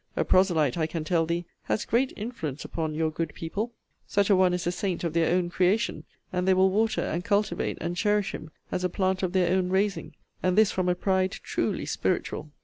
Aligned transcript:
A 0.15 0.25
proselyte, 0.25 0.79
I 0.79 0.87
can 0.87 1.03
tell 1.03 1.27
thee, 1.27 1.45
has 1.65 1.85
great 1.85 2.11
influence 2.17 2.65
upon 2.65 2.95
your 2.95 3.11
good 3.11 3.35
people: 3.35 3.71
such 4.07 4.31
a 4.31 4.35
one 4.35 4.51
is 4.51 4.65
a 4.65 4.71
saint 4.71 5.03
of 5.03 5.13
their 5.13 5.31
own 5.31 5.51
creation: 5.51 6.05
and 6.33 6.47
they 6.47 6.55
will 6.55 6.71
water, 6.71 7.01
and 7.01 7.23
cultivate, 7.23 7.77
and 7.79 7.95
cherish 7.95 8.33
him, 8.33 8.49
as 8.71 8.83
a 8.83 8.89
plant 8.89 9.21
of 9.21 9.33
their 9.33 9.55
own 9.55 9.69
raising: 9.69 10.15
and 10.41 10.57
this 10.57 10.71
from 10.71 10.89
a 10.89 10.95
pride 10.95 11.33
truly 11.43 11.85
spiritual! 11.85 12.49